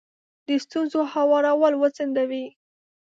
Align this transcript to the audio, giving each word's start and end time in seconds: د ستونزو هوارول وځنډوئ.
د 0.47 0.49
ستونزو 0.63 0.99
هوارول 1.13 1.73
وځنډوئ. 1.77 2.45